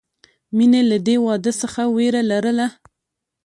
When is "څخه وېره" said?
1.61-2.21